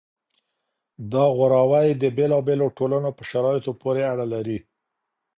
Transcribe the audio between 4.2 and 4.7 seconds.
لري.